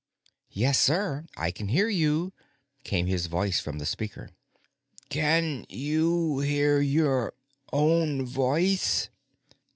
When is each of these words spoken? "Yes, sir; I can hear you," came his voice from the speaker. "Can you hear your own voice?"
"Yes, 0.49 0.81
sir; 0.81 1.27
I 1.37 1.51
can 1.51 1.67
hear 1.67 1.87
you," 1.87 2.33
came 2.83 3.05
his 3.05 3.27
voice 3.27 3.59
from 3.59 3.77
the 3.77 3.85
speaker. 3.85 4.31
"Can 5.09 5.63
you 5.69 6.39
hear 6.39 6.79
your 6.81 7.35
own 7.71 8.25
voice?" 8.25 9.09